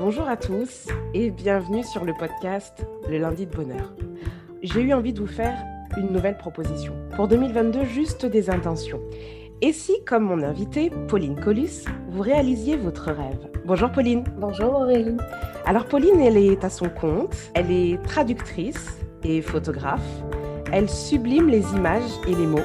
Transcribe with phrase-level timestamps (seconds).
[0.00, 3.92] Bonjour à tous et bienvenue sur le podcast Le lundi de bonheur.
[4.62, 5.58] J'ai eu envie de vous faire
[5.98, 6.94] une nouvelle proposition.
[7.16, 9.02] Pour 2022, juste des intentions.
[9.60, 13.46] Et si, comme mon invitée, Pauline Colus, vous réalisiez votre rêve?
[13.66, 14.24] Bonjour Pauline.
[14.38, 15.18] Bonjour Aurélie.
[15.66, 20.00] Alors Pauline, elle est à son compte, elle est traductrice et photographe.
[20.72, 22.58] Elle sublime les images et les mots.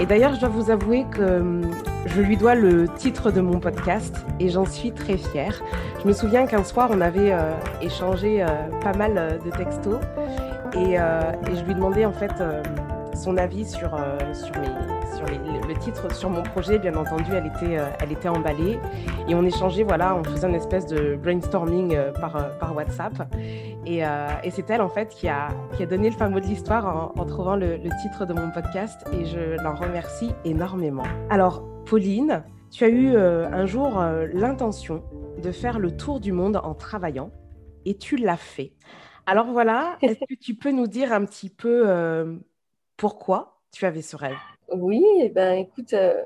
[0.00, 1.70] Et d'ailleurs, je dois vous avouer que hum,
[2.06, 5.60] je lui dois le titre de mon podcast et j'en suis très fière.
[6.02, 8.46] Je me souviens qu'un soir, on avait euh, échangé euh,
[8.82, 10.00] pas mal euh, de textos
[10.74, 12.32] et, je lui demandais en fait
[13.14, 13.90] son avis sur,
[14.34, 14.54] sur
[15.66, 18.78] le titre sur mon projet, bien entendu, elle était, elle était emballée.
[19.26, 23.34] Et on échangeait, voilà, on faisait une espèce de brainstorming par, par WhatsApp.
[23.86, 24.02] Et,
[24.50, 27.56] c'est elle, en fait, qui a, qui a donné le mot de l'histoire en, trouvant
[27.56, 29.04] le, titre de mon podcast.
[29.18, 31.04] Et je l'en remercie énormément.
[31.30, 34.00] Alors, Pauline, tu as eu un jour
[34.32, 35.02] l'intention
[35.42, 37.30] de faire le tour du monde en travaillant.
[37.84, 38.72] Et tu l'as fait.
[39.26, 42.38] Alors voilà, est-ce que tu peux nous dire un petit peu
[42.96, 44.36] pourquoi tu avais ce rêve?
[44.70, 46.22] Oui, eh ben, écoute, euh,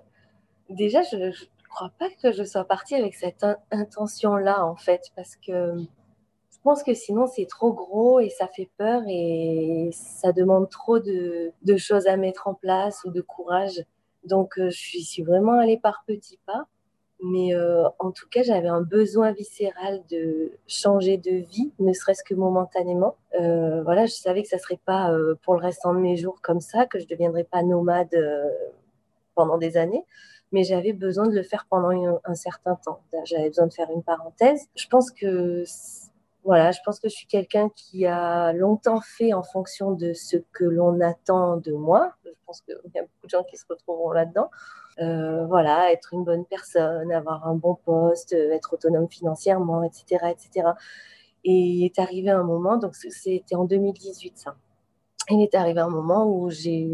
[0.68, 1.32] déjà, je ne
[1.68, 6.82] crois pas que je sois partie avec cette intention-là, en fait, parce que je pense
[6.82, 12.06] que sinon, c'est trop gros et ça fait peur et ça demande trop de, choses
[12.06, 13.84] à mettre en place ou de courage.
[14.24, 16.66] Donc, euh, je suis vraiment allée par petits pas.
[17.24, 22.24] Mais euh, en tout cas, j'avais un besoin viscéral de changer de vie, ne serait-ce
[22.24, 23.16] que momentanément.
[23.40, 25.08] Euh, voilà, je savais que ça serait pas
[25.42, 28.10] pour le restant de mes jours comme ça, que je ne deviendrais pas nomade
[29.36, 30.04] pendant des années.
[30.50, 33.00] Mais j'avais besoin de le faire pendant un certain temps.
[33.24, 34.66] J'avais besoin de faire une parenthèse.
[34.74, 35.62] Je pense que
[36.44, 40.36] voilà, je pense que je suis quelqu'un qui a longtemps fait en fonction de ce
[40.52, 42.12] que l'on attend de moi.
[42.24, 44.50] Je pense qu'il y a beaucoup de gens qui se retrouveront là-dedans.
[44.98, 50.70] Euh, voilà, être une bonne personne, avoir un bon poste, être autonome financièrement, etc., etc.
[51.44, 54.56] Et il est arrivé un moment, donc c'était en 2018 ça.
[55.30, 56.90] Il est arrivé un moment où j'ai,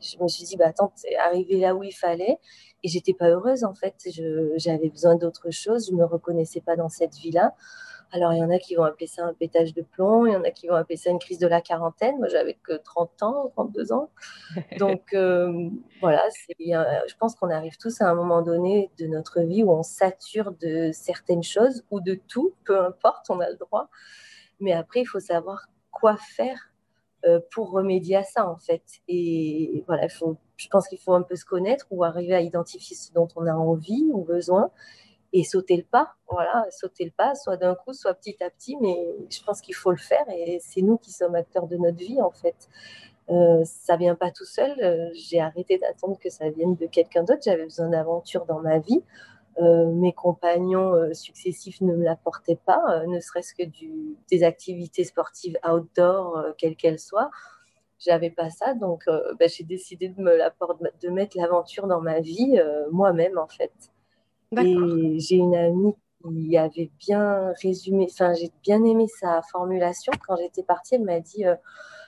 [0.00, 2.38] je me suis dit, bah attends, c'est arrivé là où il fallait,
[2.82, 3.94] et j'étais pas heureuse en fait.
[4.56, 7.54] j'avais besoin d'autre chose, je me reconnaissais pas dans cette vie-là.
[8.12, 10.36] Alors, il y en a qui vont appeler ça un pétage de plomb, il y
[10.36, 12.16] en a qui vont appeler ça une crise de la quarantaine.
[12.18, 14.10] Moi, j'avais que 30 ans, 32 ans.
[14.78, 15.68] Donc, euh,
[16.00, 16.22] voilà,
[16.58, 20.52] je pense qu'on arrive tous à un moment donné de notre vie où on sature
[20.52, 23.88] de certaines choses ou de tout, peu importe, on a le droit.
[24.60, 26.70] Mais après, il faut savoir quoi faire
[27.24, 28.82] euh, pour remédier à ça, en fait.
[29.08, 33.12] Et voilà, je pense qu'il faut un peu se connaître ou arriver à identifier ce
[33.12, 34.70] dont on a envie ou besoin
[35.38, 38.76] et sauter le pas, voilà, sauter le pas, soit d'un coup, soit petit à petit,
[38.80, 38.96] mais
[39.30, 42.22] je pense qu'il faut le faire et c'est nous qui sommes acteurs de notre vie
[42.22, 42.68] en fait.
[43.28, 44.72] Euh, ça vient pas tout seul.
[44.82, 47.42] Euh, j'ai arrêté d'attendre que ça vienne de quelqu'un d'autre.
[47.44, 49.02] J'avais besoin d'aventure dans ma vie.
[49.58, 53.62] Euh, mes compagnons euh, successifs ne me l'apportaient pas, ne serait-ce que
[54.30, 57.30] des activités sportives outdoor, quelles qu'elles soient.
[57.98, 62.60] J'avais pas ça, donc bah, j'ai décidé de mettre l'aventure dans ma vie
[62.92, 63.72] moi-même en fait.
[64.52, 70.12] J'ai une amie qui avait bien résumé, enfin, j'ai bien aimé sa formulation.
[70.26, 71.54] Quand j'étais partie, elle m'a dit euh,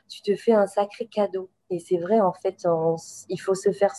[0.09, 1.51] Tu te fais un sacré cadeau.
[1.71, 2.67] Et c'est vrai, en fait,
[3.29, 3.95] il faut se faire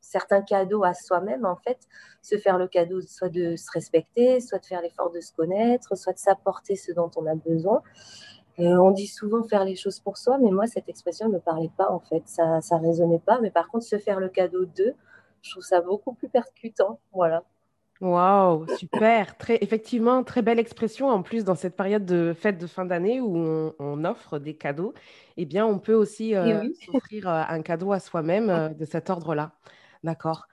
[0.00, 1.78] certains cadeaux à soi-même, en fait.
[2.22, 5.96] Se faire le cadeau, soit de se respecter, soit de faire l'effort de se connaître,
[5.96, 7.82] soit de s'apporter ce dont on a besoin.
[8.58, 11.40] Euh, on dit souvent faire les choses pour soi, mais moi, cette expression ne me
[11.40, 12.22] parlait pas, en fait.
[12.26, 13.40] Ça ne résonnait pas.
[13.40, 14.94] Mais par contre, se faire le cadeau d'eux,
[15.42, 17.00] je trouve ça beaucoup plus percutant.
[17.12, 17.44] Voilà.
[18.00, 19.36] Waouh, super.
[19.36, 21.08] Très, effectivement, très belle expression.
[21.08, 23.36] En plus, dans cette période de fête de fin d'année où
[23.78, 24.94] on, offre des cadeaux,
[25.36, 26.62] eh bien, on peut aussi euh,
[26.94, 29.52] offrir euh, un cadeau à soi-même euh, de cet ordre-là.
[30.02, 30.46] D'accord.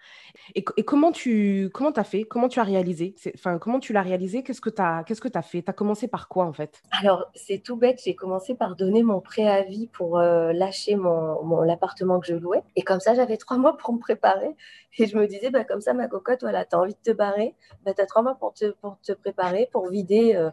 [0.56, 2.25] Et, comment tu comment as fait?
[2.25, 3.16] Comment tu as réalisé?
[3.34, 4.44] Enfin, comment tu l'as réalisé?
[4.44, 5.62] Qu'est-ce que tu as fait?
[5.62, 6.81] Tu as commencé par quoi en fait?
[6.91, 8.02] Alors, c'est tout bête.
[8.03, 12.62] J'ai commencé par donner mon préavis pour euh, lâcher mon, l'appartement que je louais.
[12.75, 14.53] Et comme ça, j'avais trois mois pour me préparer.
[14.97, 17.16] Et je me disais, bah, comme ça, ma cocotte, voilà, tu as envie de te
[17.16, 17.56] barrer?
[17.85, 20.35] Bah, tu as trois mois pour te, pour te préparer, pour vider.
[20.35, 20.49] Euh,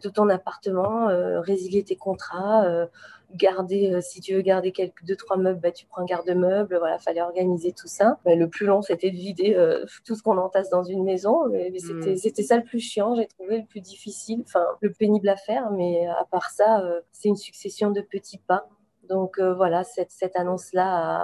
[0.00, 2.86] tout ton appartement, euh, résilier tes contrats, euh,
[3.34, 6.76] garder, euh, si tu veux garder quelques deux trois meubles, bah, tu prends un garde-meuble.
[6.78, 8.18] Voilà, fallait organiser tout ça.
[8.24, 9.56] Bah, le plus long, c'était de vider
[10.04, 11.48] tout ce qu'on entasse dans une maison.
[11.48, 12.16] Mais, hmm.
[12.16, 13.14] c'était, ça le plus chiant.
[13.14, 15.70] J'ai trouvé le plus difficile, enfin le pénible à faire.
[15.70, 16.82] Mais à part ça,
[17.12, 18.68] c'est une succession de petits pas.
[19.08, 21.20] Donc voilà, cette, cette annonce-là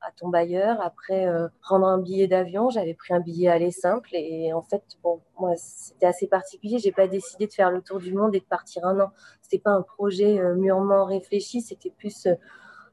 [0.00, 0.80] à, ton bailleur.
[0.80, 1.26] Après,
[1.60, 4.10] prendre un billet d'avion, j'avais pris un billet aller simple.
[4.12, 6.78] Et en fait, bon, moi, c'était assez particulier.
[6.78, 9.10] J'ai pas décidé de faire le tour du monde et de partir un an.
[9.42, 11.60] C'était pas un projet mûrement réfléchi.
[11.60, 12.28] C'était plus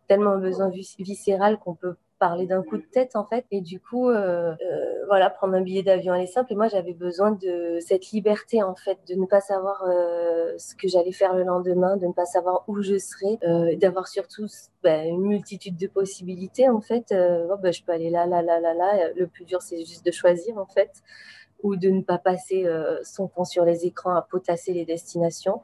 [0.08, 3.44] tellement un besoin viscéral qu'on peut parler d'un coup de tête en fait.
[3.52, 6.54] Et du coup, euh, euh, voilà, prendre un billet d'avion aller simple.
[6.54, 10.74] Et moi, j'avais besoin de cette liberté en fait, de ne pas savoir euh, ce
[10.74, 13.38] que j'allais faire le lendemain, de ne pas savoir où je serais,
[13.76, 14.46] d'avoir surtout
[14.84, 17.14] bah, une multitude de possibilités en fait.
[17.14, 19.10] Oh, bah, je peux aller là, là, là, là, là.
[19.18, 21.04] Le plus dur, c'est juste de choisir en fait,
[21.62, 22.66] ou de ne pas passer
[23.04, 25.60] son temps sur les écrans à potasser les destinations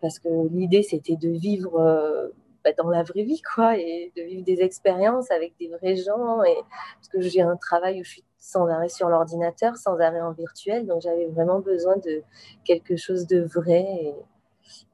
[0.00, 2.30] parce que l'idée c'était de vivre
[2.64, 6.42] bah, dans la vraie vie, quoi, et de vivre des expériences avec des vrais gens.
[6.44, 6.56] Et,
[6.96, 10.32] parce que j'ai un travail où je suis sans arrêt sur l'ordinateur, sans arrêt en
[10.32, 12.22] virtuel, donc j'avais vraiment besoin de
[12.64, 13.82] quelque chose de vrai.
[14.02, 14.14] Et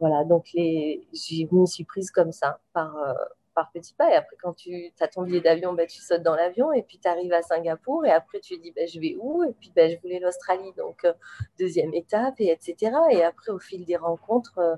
[0.01, 3.13] voilà, donc les, je me suis prise comme ça, par, euh,
[3.55, 4.11] par petits pas.
[4.11, 6.99] Et après, quand tu as ton billet d'avion, bah, tu sautes dans l'avion et puis
[6.99, 8.05] tu arrives à Singapour.
[8.05, 9.45] Et après, tu dis, bah, je vais où?
[9.45, 11.13] Et puis, bah, je voulais l'Australie, donc euh,
[11.59, 12.93] deuxième étape, et etc.
[13.11, 14.77] Et après, au fil des rencontres, euh,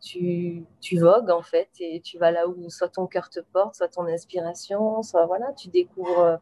[0.00, 3.74] tu, tu vogues en fait et tu vas là où soit ton cœur te porte,
[3.74, 6.36] soit ton inspiration, soit voilà, tu découvres euh,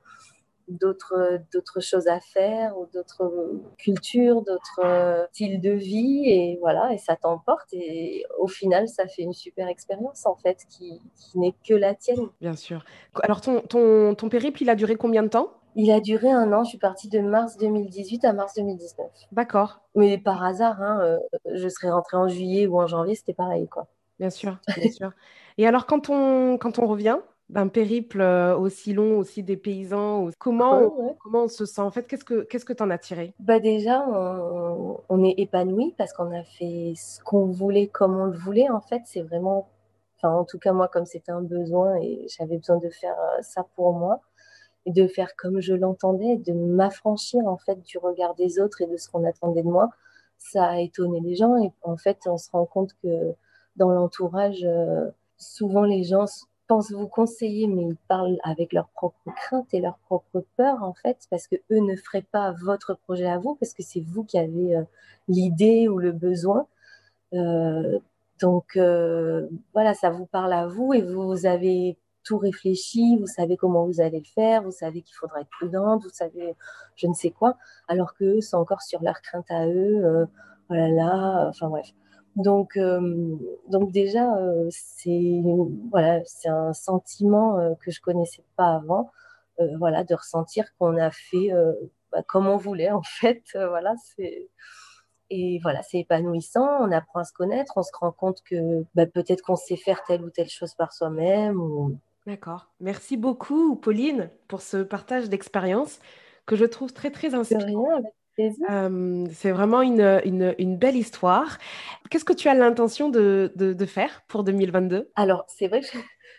[0.69, 6.93] d'autres d'autres choses à faire ou d'autres cultures, d'autres euh, styles de vie et voilà
[6.93, 11.39] et ça t'emporte et au final ça fait une super expérience en fait qui, qui
[11.39, 12.29] n'est que la tienne.
[12.41, 12.85] Bien sûr.
[13.23, 15.53] Alors ton, ton, ton périple il a duré combien de temps?
[15.77, 16.65] Il a duré un an.
[16.65, 19.07] Je suis partie de mars 2018 à mars 2019.
[19.31, 19.81] D'accord.
[19.95, 21.19] Mais par hasard, hein, euh,
[21.55, 23.87] je serais rentrée en juillet ou en janvier, c'était pareil, quoi.
[24.19, 25.13] Bien sûr, bien sûr.
[25.59, 27.19] Et alors, quand on, quand on revient
[27.51, 31.83] d'un périple euh, aussi long, aussi des paysans, comment, on, comment on se sent?
[31.83, 33.35] En fait, qu'est-ce que que t'en as tiré?
[33.39, 38.25] Bah déjà, on, on est épanoui parce qu'on a fait ce qu'on voulait comme on
[38.25, 38.69] le voulait.
[38.71, 39.69] En fait, c'est vraiment,
[40.17, 43.43] enfin, en tout cas moi, comme c'était un besoin et j'avais besoin de faire euh,
[43.43, 44.21] ça pour moi
[44.93, 48.97] de faire comme je l'entendais, de m'affranchir en fait du regard des autres et de
[48.97, 49.91] ce qu'on attendait de moi,
[50.39, 53.35] ça a étonné les gens et en fait on se rend compte que
[53.77, 56.25] dans l'entourage, euh, souvent les gens
[56.67, 60.95] pensent vous conseiller, mais ils parlent avec leurs propres craintes et leurs propres peurs en
[60.95, 64.25] fait, parce que eux ne feraient pas votre projet à vous, parce que c'est vous
[64.25, 64.83] qui avez euh,
[65.29, 66.67] l'idée ou le besoin.
[67.35, 67.99] Euh,
[68.41, 68.79] donc
[69.73, 74.01] voilà, ça vous parle à vous et vous avez tout réfléchi, vous savez comment vous
[74.01, 76.55] allez le faire, vous savez qu'il faudra être prudente, vous savez
[76.97, 77.57] je ne sais quoi,
[77.89, 80.27] alors que c'est encore sur leur crainte à eux, euh,
[80.71, 81.89] oh là enfin bref.
[82.35, 83.37] Donc, euh,
[83.71, 85.43] donc déjà, euh, c'est
[85.91, 89.11] voilà, un sentiment que je connaissais pas avant,
[89.79, 91.51] voilà, de ressentir qu'on a fait
[92.13, 93.95] bah, comme on voulait en fait, voilà,
[95.31, 99.07] et voilà, c'est épanouissant, on apprend à se connaître, on se rend compte que bah,
[99.07, 102.73] peut-être qu'on sait faire telle ou telle chose par soi-même, ou, D'accord.
[102.81, 106.01] Merci beaucoup, Pauline, pour ce partage d'expérience
[106.45, 108.03] que je trouve très, très inspirant.
[108.39, 111.59] Euh, c'est vraiment une, une, belle histoire.
[112.11, 115.87] Qu'est-ce que tu as l'intention de, de, faire pour 2022 Alors, c'est vrai que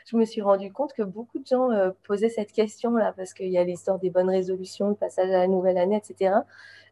[0.05, 3.49] je, me suis rendu compte que beaucoup de gens euh, posaient cette question-là, parce qu'il
[3.49, 6.35] y a l'histoire des bonnes résolutions, le passage à la nouvelle année, etc.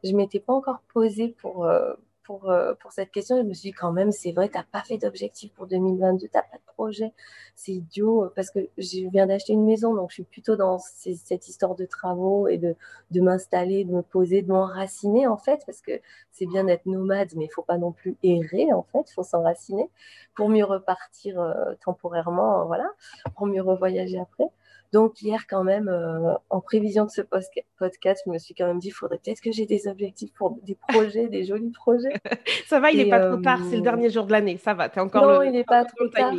[0.04, 1.94] Je ne m'étais pas encore posée pour, euh,
[2.26, 3.38] pour, euh, pour cette question.
[3.38, 6.28] Je me suis dit quand même, c'est vrai, tu n'as pas fait d'objectif pour 2022,
[6.28, 7.14] tu n'as pas de projet.
[7.56, 10.80] C'est idiot euh, parce que je viens d'acheter une maison, donc je suis plutôt dans
[10.80, 12.76] cette histoire de travaux et de,
[13.12, 16.00] de m'installer, de me poser, de m'enraciner en fait, parce que
[16.32, 19.24] c'est bien d'être nomade, mais il faut pas non plus errer en fait, il faut
[19.24, 19.90] s'enraciner
[20.36, 22.90] pour mieux repartir euh, temporairement, voilà,
[23.36, 24.50] pour mieux revoyager après.
[24.96, 28.80] Donc hier, quand même, euh, en prévision de ce podcast, je me suis quand même
[28.80, 32.14] dit, il faudrait peut-être que j'ai des objectifs pour des projets, des jolis projets.
[32.66, 34.74] ça va, il n'est pas trop tard, c'est le euh, dernier jour de l'année, ça
[34.74, 36.32] va, tu es encore non, il n'est pas trop tard.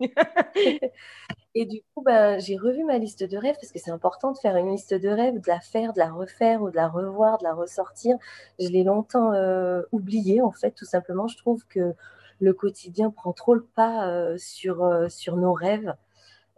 [1.54, 4.38] et du coup, ben, j'ai revu ma liste de rêves parce que c'est important de
[4.38, 7.36] faire une liste de rêves, de la faire, de la refaire ou de la revoir,
[7.36, 8.16] de la ressortir.
[8.58, 11.28] Je l'ai longtemps euh, oubliée, en fait, tout simplement.
[11.28, 11.92] Je trouve que
[12.40, 15.94] le quotidien prend trop le pas sur, sur nos rêves.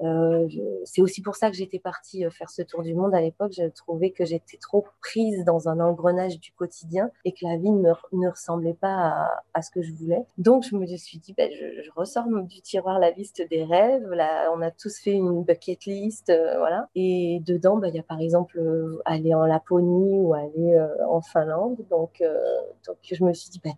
[0.00, 0.48] Euh,
[0.84, 3.52] c'est aussi pour ça que j'étais partie euh, faire ce tour du monde à l'époque.
[3.52, 7.70] J'ai trouvé que j'étais trop prise dans un engrenage du quotidien et que la vie
[7.70, 10.24] ne, ne ressemblait pas à, ce que je voulais.
[10.38, 14.08] Donc je me suis dit, ben, je, ressors du tiroir la liste des rêves.
[14.10, 16.88] Là, on a tous fait une bucket list, euh, voilà.
[16.94, 18.60] Et dedans, ben, il y a par exemple
[19.04, 21.78] aller en Laponie ou aller en Finlande.
[21.90, 22.22] Donc,
[22.86, 23.74] donc je me suis dit, ben,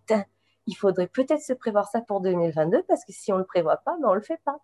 [0.67, 3.97] il faudrait peut-être se prévoir ça pour 2022 parce que si on le prévoit pas,
[4.01, 4.61] ben, on le fait pas.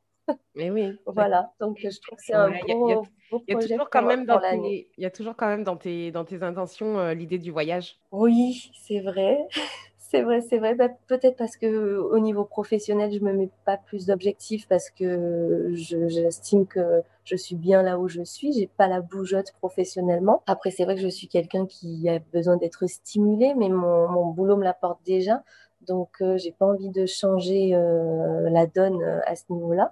[0.54, 0.98] Mais oui.
[1.06, 3.04] voilà, donc je trouve que c'est un beau,
[3.48, 5.76] il y a, toujours quand même dans tes, Il y a toujours quand même dans
[5.76, 7.98] tes, dans tes intentions euh, l'idée du voyage.
[8.12, 9.38] Oui, c'est vrai.
[10.08, 10.76] C'est vrai, c'est vrai.
[10.76, 15.72] Bah, peut-être parce que au niveau professionnel, je me mets pas plus d'objectifs parce que
[15.74, 18.52] j'estime que je suis bien là où je suis.
[18.52, 20.44] J'ai pas la bougeotte professionnellement.
[20.46, 24.26] Après, c'est vrai que je suis quelqu'un qui a besoin d'être stimulé, mais mon, mon
[24.26, 25.42] boulot me l'apporte déjà.
[25.86, 29.90] Donc, euh, j'ai pas envie de changer euh, la donne euh, à ce niveau-là.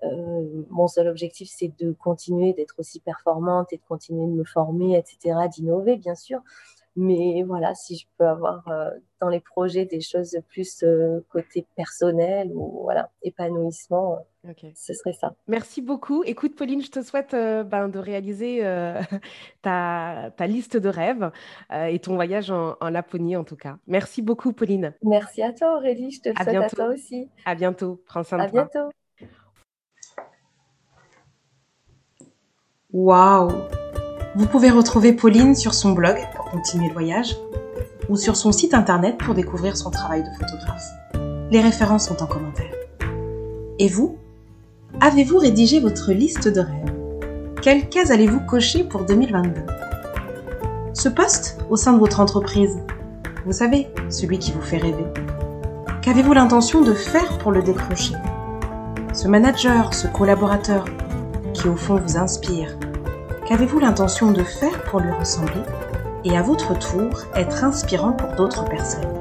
[0.70, 4.96] mon seul objectif, c'est de continuer d'être aussi performante et de continuer de me former,
[4.96, 6.40] etc., d'innover, bien sûr.
[6.96, 8.62] Mais voilà, si je peux avoir
[9.20, 10.84] dans les projets des choses plus
[11.28, 14.24] côté personnel ou voilà, épanouissement,
[14.74, 15.34] ce serait ça.
[15.48, 16.22] Merci beaucoup.
[16.24, 18.60] Écoute, Pauline, je te souhaite ben, de réaliser
[19.62, 21.32] ta, ta, liste de rêves
[21.72, 23.78] et ton voyage en, Laponie, en tout cas.
[23.88, 24.94] Merci beaucoup, Pauline.
[25.02, 26.12] Merci à toi, Aurélie.
[26.12, 27.28] Je te le souhaite à toi aussi.
[27.44, 28.00] À bientôt.
[28.06, 28.60] Prends soin de toi.
[28.60, 28.90] À bientôt.
[32.94, 33.50] Waouh
[34.36, 37.36] vous pouvez retrouver Pauline sur son blog pour continuer le voyage
[38.08, 40.84] ou sur son site internet pour découvrir son travail de photographe.
[41.52, 42.72] Les références sont en commentaire.
[43.78, 44.18] Et vous?
[45.00, 46.92] Avez-vous rédigé votre liste de rêves?
[47.62, 49.62] Quelles cases allez-vous cocher pour 2022
[50.94, 52.78] Ce poste au sein de votre entreprise,
[53.46, 55.06] vous savez, celui qui vous fait rêver.
[56.02, 58.14] Qu'avez-vous l'intention de faire pour le décrocher?
[59.12, 60.86] Ce manager, ce collaborateur
[61.52, 62.76] qui au fond vous inspire,
[63.46, 65.60] Qu'avez-vous l'intention de faire pour lui ressembler
[66.24, 69.12] et à votre tour être inspirant pour d'autres personnes?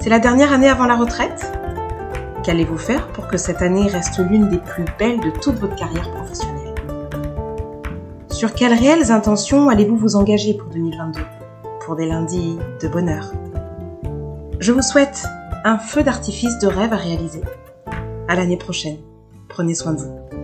[0.00, 1.52] C'est la dernière année avant la retraite?
[2.42, 6.10] Qu'allez-vous faire pour que cette année reste l'une des plus belles de toute votre carrière
[6.10, 6.74] professionnelle?
[8.30, 11.20] Sur quelles réelles intentions allez-vous vous engager pour 2022
[11.84, 13.32] Pour des lundis de bonheur?
[14.58, 15.24] Je vous souhaite
[15.64, 17.42] un feu d'artifice de rêve à réaliser.
[18.26, 18.96] À l'année prochaine.
[19.48, 20.39] Prenez soin de vous.